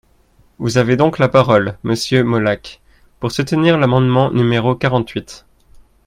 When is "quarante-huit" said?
4.73-5.45